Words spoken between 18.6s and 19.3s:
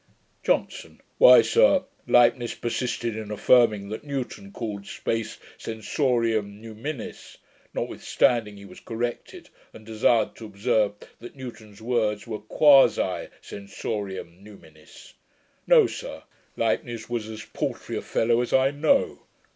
know.